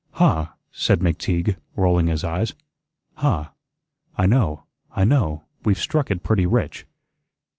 "Huh!" 0.13 0.47
said 0.71 0.99
McTeague, 1.01 1.57
rolling 1.75 2.07
his 2.07 2.23
eyes. 2.23 2.55
"Huh! 3.17 3.49
I 4.17 4.25
know, 4.25 4.63
I 4.89 5.03
know, 5.05 5.43
we've 5.63 5.77
struck 5.77 6.09
it 6.09 6.23
pretty 6.23 6.47
rich." 6.47 6.87